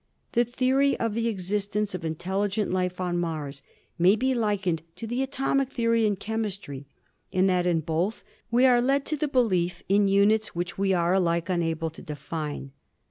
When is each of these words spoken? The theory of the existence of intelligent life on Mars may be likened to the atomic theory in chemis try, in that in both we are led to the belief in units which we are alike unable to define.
The 0.31 0.43
theory 0.43 0.99
of 0.99 1.13
the 1.13 1.27
existence 1.27 1.93
of 1.93 2.03
intelligent 2.03 2.71
life 2.73 2.99
on 2.99 3.19
Mars 3.19 3.61
may 3.99 4.15
be 4.15 4.33
likened 4.33 4.81
to 4.95 5.05
the 5.05 5.21
atomic 5.21 5.69
theory 5.69 6.07
in 6.07 6.15
chemis 6.15 6.57
try, 6.59 6.85
in 7.31 7.45
that 7.45 7.67
in 7.67 7.81
both 7.81 8.23
we 8.49 8.65
are 8.65 8.81
led 8.81 9.05
to 9.05 9.15
the 9.15 9.27
belief 9.27 9.83
in 9.87 10.07
units 10.07 10.55
which 10.55 10.75
we 10.75 10.91
are 10.91 11.13
alike 11.13 11.49
unable 11.49 11.91
to 11.91 12.01
define. 12.01 12.71